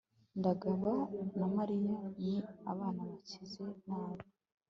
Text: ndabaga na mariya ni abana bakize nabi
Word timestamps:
ndabaga 0.37 0.93
na 1.37 1.47
mariya 1.55 1.95
ni 2.19 2.33
abana 2.71 3.01
bakize 3.09 3.63
nabi 3.87 4.25